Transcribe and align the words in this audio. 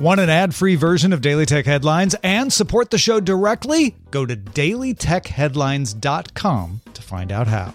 Want 0.00 0.18
an 0.18 0.30
ad 0.30 0.54
free 0.54 0.76
version 0.76 1.12
of 1.12 1.20
Daily 1.20 1.44
Tech 1.44 1.66
Headlines 1.66 2.16
and 2.22 2.50
support 2.50 2.88
the 2.88 2.96
show 2.96 3.20
directly? 3.20 3.94
Go 4.10 4.24
to 4.24 4.34
dailytechheadlines.com 4.34 6.80
to 6.94 7.02
find 7.02 7.30
out 7.30 7.46
how. 7.46 7.74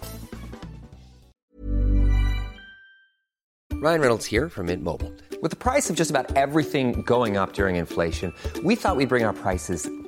Ryan 3.74 4.00
Reynolds 4.00 4.26
here 4.26 4.48
from 4.48 4.66
Mint 4.66 4.82
Mobile. 4.82 5.12
With 5.40 5.52
the 5.52 5.56
price 5.56 5.88
of 5.88 5.94
just 5.94 6.10
about 6.10 6.34
everything 6.34 7.02
going 7.02 7.36
up 7.36 7.52
during 7.52 7.76
inflation, 7.76 8.34
we 8.64 8.74
thought 8.74 8.96
we'd 8.96 9.08
bring 9.08 9.22
our 9.22 9.32
prices 9.32 9.88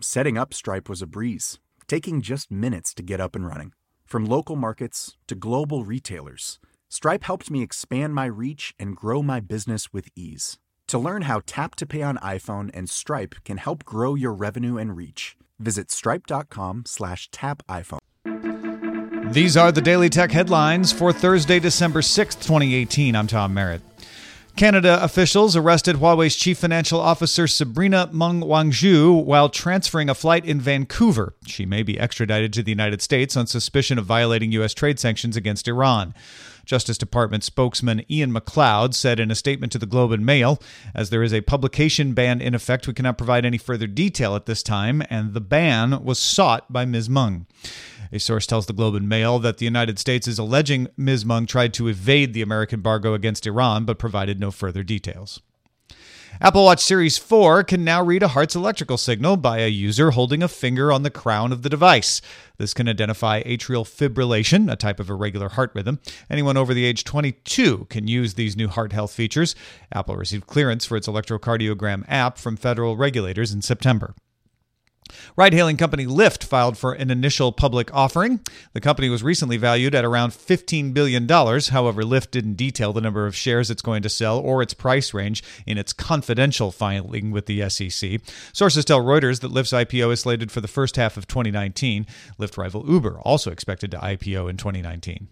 Setting 0.00 0.38
up 0.38 0.54
Stripe 0.54 0.88
was 0.88 1.02
a 1.02 1.08
breeze, 1.08 1.58
taking 1.88 2.20
just 2.20 2.52
minutes 2.52 2.94
to 2.94 3.02
get 3.02 3.20
up 3.20 3.34
and 3.34 3.44
running. 3.44 3.72
From 4.06 4.24
local 4.26 4.54
markets 4.54 5.16
to 5.26 5.34
global 5.34 5.84
retailers, 5.84 6.60
Stripe 6.88 7.24
helped 7.24 7.50
me 7.50 7.64
expand 7.64 8.14
my 8.14 8.26
reach 8.26 8.74
and 8.78 8.94
grow 8.94 9.24
my 9.24 9.40
business 9.40 9.92
with 9.92 10.08
ease. 10.14 10.56
To 10.86 11.00
learn 11.00 11.22
how 11.22 11.42
Tap 11.46 11.74
to 11.76 11.86
Pay 11.86 12.02
on 12.02 12.16
iPhone 12.18 12.70
and 12.72 12.88
Stripe 12.88 13.34
can 13.44 13.56
help 13.56 13.84
grow 13.84 14.14
your 14.14 14.32
revenue 14.32 14.78
and 14.78 14.96
reach, 14.96 15.36
visit 15.58 15.90
stripe.com 15.90 16.84
slash 16.86 17.28
tap 17.32 17.64
iPhone. 17.68 17.98
These 19.32 19.56
are 19.56 19.72
the 19.72 19.82
Daily 19.82 20.08
Tech 20.08 20.30
headlines 20.30 20.92
for 20.92 21.12
Thursday, 21.12 21.58
December 21.58 22.02
6th, 22.02 22.40
2018. 22.40 23.16
I'm 23.16 23.26
Tom 23.26 23.52
Merritt. 23.52 23.82
Canada 24.58 25.00
officials 25.04 25.54
arrested 25.54 25.94
Huawei's 25.94 26.34
chief 26.34 26.58
financial 26.58 26.98
officer 26.98 27.46
Sabrina 27.46 28.10
Meng 28.12 28.40
Wanzhou 28.40 29.24
while 29.24 29.48
transferring 29.48 30.10
a 30.10 30.16
flight 30.16 30.44
in 30.44 30.60
Vancouver. 30.60 31.36
She 31.46 31.64
may 31.64 31.84
be 31.84 31.96
extradited 31.96 32.52
to 32.54 32.64
the 32.64 32.72
United 32.72 33.00
States 33.00 33.36
on 33.36 33.46
suspicion 33.46 34.00
of 34.00 34.04
violating 34.04 34.50
U.S. 34.50 34.74
trade 34.74 34.98
sanctions 34.98 35.36
against 35.36 35.68
Iran. 35.68 36.12
Justice 36.64 36.98
Department 36.98 37.44
spokesman 37.44 38.04
Ian 38.10 38.32
McLeod 38.32 38.94
said 38.94 39.20
in 39.20 39.30
a 39.30 39.36
statement 39.36 39.70
to 39.72 39.78
the 39.78 39.86
Globe 39.86 40.10
and 40.10 40.26
Mail, 40.26 40.60
as 40.92 41.10
there 41.10 41.22
is 41.22 41.32
a 41.32 41.40
publication 41.40 42.12
ban 42.12 42.40
in 42.40 42.52
effect, 42.52 42.88
we 42.88 42.94
cannot 42.94 43.16
provide 43.16 43.44
any 43.44 43.58
further 43.58 43.86
detail 43.86 44.34
at 44.34 44.46
this 44.46 44.64
time, 44.64 45.04
and 45.08 45.34
the 45.34 45.40
ban 45.40 46.02
was 46.02 46.18
sought 46.18 46.70
by 46.72 46.84
Ms. 46.84 47.08
Meng. 47.08 47.46
A 48.12 48.18
source 48.18 48.46
tells 48.46 48.66
the 48.66 48.72
Globe 48.72 48.94
and 48.94 49.08
Mail 49.08 49.38
that 49.38 49.58
the 49.58 49.64
United 49.64 49.98
States 49.98 50.26
is 50.26 50.38
alleging 50.38 50.88
Ms. 50.96 51.24
Meng 51.24 51.46
tried 51.46 51.74
to 51.74 51.88
evade 51.88 52.32
the 52.32 52.42
American 52.42 52.78
embargo 52.78 53.14
against 53.14 53.46
Iran, 53.46 53.84
but 53.84 53.98
provided 53.98 54.40
no 54.40 54.50
further 54.50 54.82
details. 54.82 55.40
Apple 56.40 56.64
Watch 56.64 56.80
Series 56.80 57.18
4 57.18 57.64
can 57.64 57.82
now 57.82 58.00
read 58.00 58.22
a 58.22 58.28
heart's 58.28 58.54
electrical 58.54 58.96
signal 58.96 59.36
by 59.36 59.58
a 59.58 59.68
user 59.68 60.12
holding 60.12 60.40
a 60.40 60.46
finger 60.46 60.92
on 60.92 61.02
the 61.02 61.10
crown 61.10 61.50
of 61.50 61.62
the 61.62 61.68
device. 61.68 62.20
This 62.58 62.72
can 62.72 62.88
identify 62.88 63.42
atrial 63.42 63.84
fibrillation, 63.84 64.70
a 64.70 64.76
type 64.76 65.00
of 65.00 65.10
irregular 65.10 65.48
heart 65.48 65.72
rhythm. 65.74 65.98
Anyone 66.30 66.56
over 66.56 66.74
the 66.74 66.84
age 66.84 67.02
22 67.02 67.86
can 67.90 68.06
use 68.06 68.34
these 68.34 68.56
new 68.56 68.68
heart 68.68 68.92
health 68.92 69.12
features. 69.12 69.56
Apple 69.92 70.16
received 70.16 70.46
clearance 70.46 70.84
for 70.84 70.96
its 70.96 71.08
electrocardiogram 71.08 72.04
app 72.06 72.38
from 72.38 72.56
federal 72.56 72.96
regulators 72.96 73.52
in 73.52 73.60
September. 73.60 74.14
Ride 75.36 75.54
hailing 75.54 75.76
company 75.76 76.06
Lyft 76.06 76.44
filed 76.44 76.76
for 76.76 76.92
an 76.92 77.10
initial 77.10 77.52
public 77.52 77.92
offering. 77.94 78.40
The 78.72 78.80
company 78.80 79.08
was 79.08 79.22
recently 79.22 79.56
valued 79.56 79.94
at 79.94 80.04
around 80.04 80.30
$15 80.30 80.92
billion. 80.92 81.28
However, 81.28 82.02
Lyft 82.02 82.30
didn't 82.30 82.54
detail 82.54 82.92
the 82.92 83.00
number 83.00 83.26
of 83.26 83.36
shares 83.36 83.70
it's 83.70 83.82
going 83.82 84.02
to 84.02 84.08
sell 84.08 84.38
or 84.38 84.62
its 84.62 84.74
price 84.74 85.14
range 85.14 85.42
in 85.66 85.78
its 85.78 85.92
confidential 85.92 86.70
filing 86.72 87.30
with 87.30 87.46
the 87.46 87.68
SEC. 87.68 88.20
Sources 88.52 88.84
tell 88.84 89.00
Reuters 89.00 89.40
that 89.40 89.52
Lyft's 89.52 89.72
IPO 89.72 90.12
is 90.12 90.20
slated 90.20 90.50
for 90.50 90.60
the 90.60 90.68
first 90.68 90.96
half 90.96 91.16
of 91.16 91.26
2019. 91.26 92.06
Lyft 92.38 92.56
rival 92.56 92.84
Uber 92.88 93.18
also 93.20 93.50
expected 93.50 93.90
to 93.90 93.98
IPO 93.98 94.48
in 94.48 94.56
2019. 94.56 95.28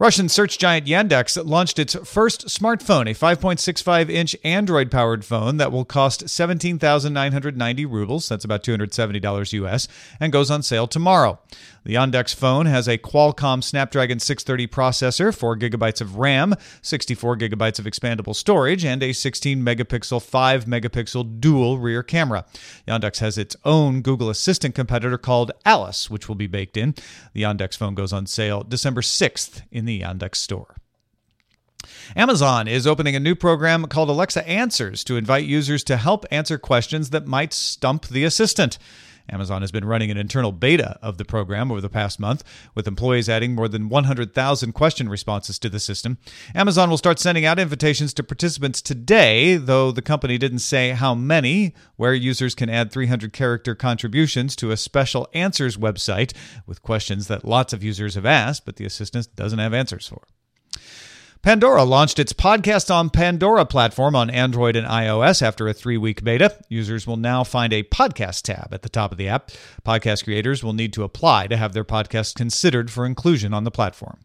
Russian 0.00 0.28
search 0.28 0.58
giant 0.58 0.88
Yandex 0.88 1.40
launched 1.46 1.78
its 1.78 1.94
first 2.04 2.46
smartphone, 2.48 3.08
a 3.08 3.14
5.65 3.14 4.10
inch 4.10 4.34
Android 4.42 4.90
powered 4.90 5.24
phone 5.24 5.56
that 5.58 5.70
will 5.70 5.84
cost 5.84 6.28
17,990 6.28 7.86
rubles, 7.86 8.28
that's 8.28 8.44
about 8.44 8.64
$270 8.64 9.52
US, 9.52 9.86
and 10.18 10.32
goes 10.32 10.50
on 10.50 10.64
sale 10.64 10.88
tomorrow. 10.88 11.38
The 11.84 11.94
Yandex 11.94 12.34
phone 12.34 12.66
has 12.66 12.88
a 12.88 12.98
Qualcomm 12.98 13.62
Snapdragon 13.62 14.18
630 14.18 14.66
processor, 14.66 15.36
4 15.36 15.56
gigabytes 15.58 16.00
of 16.00 16.16
RAM, 16.16 16.54
64 16.82 17.36
gigabytes 17.36 17.78
of 17.78 17.84
expandable 17.84 18.34
storage, 18.34 18.84
and 18.84 19.02
a 19.02 19.12
16 19.12 19.62
megapixel 19.62 20.22
5 20.22 20.64
megapixel 20.64 21.40
dual 21.40 21.78
rear 21.78 22.02
camera. 22.02 22.46
Yandex 22.88 23.18
has 23.18 23.36
its 23.36 23.54
own 23.64 24.00
Google 24.00 24.30
Assistant 24.30 24.74
competitor 24.74 25.18
called 25.18 25.52
Alice, 25.64 26.08
which 26.08 26.26
will 26.26 26.34
be 26.34 26.46
baked 26.46 26.76
in. 26.76 26.94
The 27.34 27.42
Yandex 27.42 27.76
phone 27.76 27.94
goes 27.94 28.12
on 28.12 28.26
sale 28.26 28.62
December 28.62 29.02
6th 29.02 29.62
in 29.70 29.83
the 29.84 30.00
Yandex 30.00 30.36
store. 30.36 30.76
Amazon 32.16 32.66
is 32.66 32.86
opening 32.86 33.14
a 33.14 33.20
new 33.20 33.34
program 33.34 33.86
called 33.86 34.08
Alexa 34.08 34.46
Answers 34.48 35.04
to 35.04 35.16
invite 35.16 35.44
users 35.44 35.84
to 35.84 35.96
help 35.96 36.24
answer 36.30 36.58
questions 36.58 37.10
that 37.10 37.26
might 37.26 37.52
stump 37.52 38.06
the 38.08 38.24
assistant. 38.24 38.78
Amazon 39.28 39.62
has 39.62 39.72
been 39.72 39.84
running 39.84 40.10
an 40.10 40.16
internal 40.16 40.52
beta 40.52 40.98
of 41.02 41.18
the 41.18 41.24
program 41.24 41.70
over 41.70 41.80
the 41.80 41.88
past 41.88 42.20
month, 42.20 42.44
with 42.74 42.86
employees 42.86 43.28
adding 43.28 43.54
more 43.54 43.68
than 43.68 43.88
100,000 43.88 44.72
question 44.72 45.08
responses 45.08 45.58
to 45.58 45.68
the 45.68 45.80
system. 45.80 46.18
Amazon 46.54 46.90
will 46.90 46.98
start 46.98 47.18
sending 47.18 47.44
out 47.44 47.58
invitations 47.58 48.12
to 48.14 48.22
participants 48.22 48.82
today, 48.82 49.56
though 49.56 49.90
the 49.90 50.02
company 50.02 50.38
didn't 50.38 50.58
say 50.58 50.90
how 50.90 51.14
many, 51.14 51.74
where 51.96 52.14
users 52.14 52.54
can 52.54 52.68
add 52.68 52.92
300 52.92 53.32
character 53.32 53.74
contributions 53.74 54.54
to 54.56 54.70
a 54.70 54.76
special 54.76 55.28
answers 55.32 55.76
website 55.76 56.34
with 56.66 56.82
questions 56.82 57.28
that 57.28 57.44
lots 57.44 57.72
of 57.72 57.82
users 57.82 58.14
have 58.14 58.26
asked, 58.26 58.64
but 58.64 58.76
the 58.76 58.84
assistant 58.84 59.34
doesn't 59.36 59.58
have 59.58 59.74
answers 59.74 60.08
for. 60.08 60.22
Pandora 61.44 61.84
launched 61.84 62.18
its 62.18 62.32
Podcast 62.32 62.90
on 62.90 63.10
Pandora 63.10 63.66
platform 63.66 64.16
on 64.16 64.30
Android 64.30 64.76
and 64.76 64.86
iOS 64.86 65.42
after 65.42 65.68
a 65.68 65.74
three 65.74 65.98
week 65.98 66.24
beta. 66.24 66.56
Users 66.70 67.06
will 67.06 67.18
now 67.18 67.44
find 67.44 67.70
a 67.70 67.82
podcast 67.82 68.44
tab 68.44 68.72
at 68.72 68.80
the 68.80 68.88
top 68.88 69.12
of 69.12 69.18
the 69.18 69.28
app. 69.28 69.50
Podcast 69.84 70.24
creators 70.24 70.64
will 70.64 70.72
need 70.72 70.94
to 70.94 71.02
apply 71.02 71.46
to 71.48 71.58
have 71.58 71.74
their 71.74 71.84
podcast 71.84 72.34
considered 72.34 72.90
for 72.90 73.04
inclusion 73.04 73.52
on 73.52 73.64
the 73.64 73.70
platform. 73.70 74.20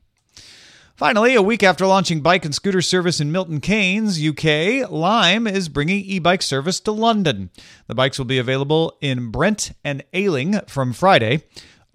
Finally, 0.96 1.35
a 1.35 1.41
week 1.41 1.62
after 1.62 1.85
launching 1.85 2.22
bike 2.22 2.46
and 2.46 2.56
scooter 2.56 2.81
service 2.81 3.19
in 3.19 3.34
Milton 3.34 3.59
Keynes, 3.59 4.25
UK, 4.25 4.90
Lime 4.90 5.46
is 5.46 5.68
bringing 5.68 6.00
e 6.06 6.19
bike 6.19 6.41
service 6.41 6.80
to 6.80 6.94
London. 6.94 7.50
The 7.88 7.96
bikes 7.96 8.18
will 8.18 8.28
be 8.28 8.40
available 8.40 8.97
in 9.01 9.30
Brent 9.30 9.74
and 9.84 10.06
Ealing 10.16 10.62
from 10.68 10.94
Friday. 10.94 11.44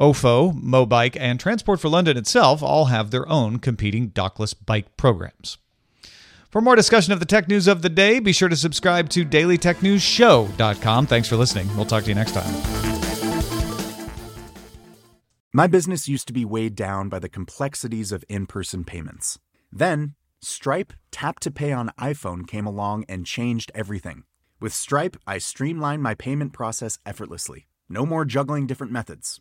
OFO, 0.01 0.53
Mobike, 0.61 1.17
and 1.19 1.39
Transport 1.39 1.81
for 1.81 1.89
London 1.89 2.17
itself 2.17 2.63
all 2.63 2.87
have 2.87 3.11
their 3.11 3.29
own 3.29 3.59
competing 3.59 4.11
dockless 4.11 4.55
bike 4.55 4.97
programs. 4.97 5.59
For 6.51 6.61
more 6.61 6.77
discussion 6.77 7.13
of 7.13 7.21
the 7.21 7.27
tech 7.27 7.49
news 7.49 7.67
of 7.67 7.83
the 7.83 7.89
day, 7.89 8.21
be 8.21 8.33
sure 8.33 8.49
to 8.49 8.57
subscribe 8.57 9.09
to 9.11 9.25
dailytechnewsshow.com. 9.25 11.07
Thanks 11.07 11.29
for 11.29 11.37
listening. 11.37 11.69
We'll 11.77 11.85
talk 11.85 12.05
to 12.05 12.09
you 12.09 12.15
next 12.15 12.33
time. 12.33 12.95
My 15.53 15.69
business 15.69 16.09
used 16.09 16.27
to 16.27 16.33
be 16.33 16.45
weighed 16.45 16.75
down 16.75 17.09
by 17.09 17.21
the 17.21 17.29
complexities 17.29 18.11
of 18.11 18.25
in 18.29 18.47
person 18.47 18.83
payments. 18.85 19.39
Then, 19.73 20.15
Stripe 20.43 20.93
Tap 21.13 21.39
to 21.41 21.51
Pay 21.51 21.73
on 21.73 21.93
iPhone 21.99 22.47
came 22.47 22.67
along 22.67 23.05
and 23.09 23.25
changed 23.25 23.71
everything. 23.75 24.25
With 24.61 24.75
Stripe, 24.75 25.17
I 25.27 25.39
streamlined 25.39 26.03
my 26.03 26.15
payment 26.15 26.53
process 26.53 26.99
effortlessly. 27.07 27.67
No 27.89 28.05
more 28.05 28.25
juggling 28.25 28.67
different 28.67 28.93
methods. 28.93 29.41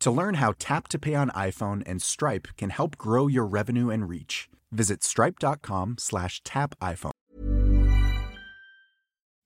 To 0.00 0.10
learn 0.10 0.34
how 0.34 0.54
Tap 0.58 0.88
to 0.88 0.98
Pay 0.98 1.14
on 1.14 1.28
iPhone 1.30 1.82
and 1.84 2.00
Stripe 2.00 2.48
can 2.56 2.70
help 2.70 2.96
grow 2.96 3.26
your 3.26 3.46
revenue 3.46 3.90
and 3.90 4.08
reach, 4.08 4.48
visit 4.72 5.04
stripe.com 5.04 5.96
slash 5.98 6.42
tap 6.42 6.74
iPhone. 6.80 7.10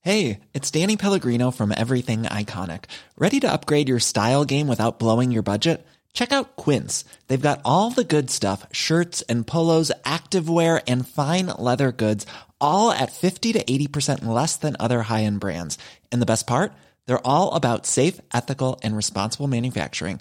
Hey, 0.02 0.40
it's 0.52 0.70
Danny 0.70 0.96
Pellegrino 0.96 1.50
from 1.50 1.72
Everything 1.76 2.22
Iconic. 2.24 2.84
Ready 3.16 3.40
to 3.40 3.50
upgrade 3.50 3.88
your 3.88 3.98
style 3.98 4.44
game 4.44 4.68
without 4.68 5.00
blowing 5.00 5.32
your 5.32 5.42
budget? 5.42 5.84
Check 6.12 6.30
out 6.30 6.54
Quince. 6.56 7.04
They've 7.26 7.40
got 7.40 7.60
all 7.64 7.90
the 7.90 8.04
good 8.04 8.30
stuff, 8.30 8.64
shirts 8.70 9.22
and 9.22 9.44
polos, 9.44 9.90
activewear, 10.04 10.80
and 10.86 11.08
fine 11.08 11.46
leather 11.58 11.90
goods, 11.90 12.26
all 12.60 12.92
at 12.92 13.10
50 13.10 13.54
to 13.54 13.64
80% 13.64 14.24
less 14.24 14.56
than 14.56 14.76
other 14.78 15.02
high-end 15.02 15.40
brands. 15.40 15.78
And 16.12 16.22
the 16.22 16.26
best 16.26 16.46
part? 16.46 16.72
They're 17.06 17.26
all 17.26 17.52
about 17.52 17.86
safe, 17.86 18.20
ethical, 18.32 18.78
and 18.84 18.96
responsible 18.96 19.48
manufacturing. 19.48 20.20